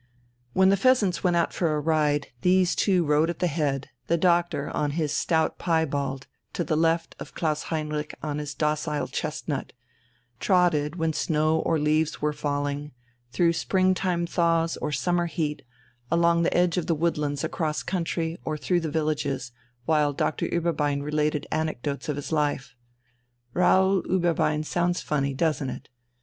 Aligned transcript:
When 0.53 0.69
the 0.69 0.77
"Pheasants" 0.77 1.23
went 1.23 1.35
out 1.35 1.53
for 1.53 1.75
a 1.75 1.79
ride, 1.79 2.25
these 2.41 2.75
two 2.75 3.05
rode 3.05 3.29
at 3.29 3.37
the 3.37 3.45
head, 3.45 3.91
the 4.07 4.17
doctor 4.17 4.67
on 4.71 4.89
his 4.97 5.13
stout 5.15 5.59
piebald 5.59 6.25
to 6.53 6.63
the 6.63 6.75
left 6.75 7.15
of 7.19 7.35
Klaus 7.35 7.65
Heinrich 7.69 8.15
on 8.23 8.39
his 8.39 8.55
docile 8.55 9.07
chestnut 9.07 9.73
trotted 10.39 10.95
when 10.95 11.13
snow 11.13 11.59
or 11.59 11.77
leaves 11.77 12.19
were 12.19 12.33
falling, 12.33 12.93
through 13.31 13.53
springtime 13.53 14.25
thaws 14.25 14.75
or 14.77 14.91
summer 14.91 15.27
heat, 15.27 15.61
along 16.09 16.41
the 16.41 16.57
edge 16.57 16.77
of 16.77 16.87
the 16.87 16.95
woodlands 16.95 17.43
across 17.43 17.83
country, 17.83 18.39
or 18.43 18.57
through 18.57 18.79
the 18.79 18.89
villages, 18.89 19.51
while 19.85 20.13
Doctor 20.13 20.47
Ueberbein 20.47 21.03
related 21.03 21.45
anecdotes 21.51 22.09
of 22.09 22.15
his 22.15 22.31
life. 22.31 22.73
Raoul 23.53 24.01
Ueberbein 24.09 24.63
sounds 24.65 24.99
funny, 25.03 25.35
doesn't 25.35 25.69
it? 25.69 25.89